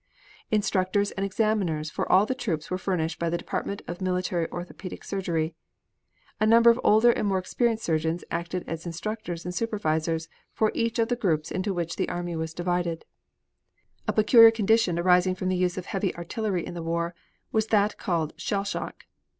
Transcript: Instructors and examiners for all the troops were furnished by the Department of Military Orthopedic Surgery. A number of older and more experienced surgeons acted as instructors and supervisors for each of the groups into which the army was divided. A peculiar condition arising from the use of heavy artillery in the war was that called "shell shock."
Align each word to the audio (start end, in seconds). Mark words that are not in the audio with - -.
Instructors 0.49 1.11
and 1.11 1.23
examiners 1.23 1.91
for 1.91 2.11
all 2.11 2.25
the 2.25 2.33
troops 2.33 2.71
were 2.71 2.77
furnished 2.79 3.19
by 3.19 3.29
the 3.29 3.37
Department 3.37 3.83
of 3.87 4.01
Military 4.01 4.49
Orthopedic 4.51 5.03
Surgery. 5.03 5.53
A 6.39 6.47
number 6.47 6.71
of 6.71 6.81
older 6.83 7.11
and 7.11 7.27
more 7.27 7.37
experienced 7.37 7.83
surgeons 7.83 8.23
acted 8.31 8.63
as 8.67 8.87
instructors 8.87 9.45
and 9.45 9.53
supervisors 9.53 10.27
for 10.53 10.71
each 10.73 10.97
of 10.97 11.09
the 11.09 11.15
groups 11.15 11.51
into 11.51 11.71
which 11.71 11.97
the 11.97 12.09
army 12.09 12.35
was 12.35 12.55
divided. 12.55 13.05
A 14.07 14.13
peculiar 14.13 14.49
condition 14.49 14.97
arising 14.97 15.35
from 15.35 15.49
the 15.49 15.55
use 15.55 15.77
of 15.77 15.85
heavy 15.85 16.15
artillery 16.15 16.65
in 16.65 16.73
the 16.73 16.81
war 16.81 17.13
was 17.51 17.67
that 17.67 17.99
called 17.99 18.33
"shell 18.37 18.63
shock." 18.63 19.03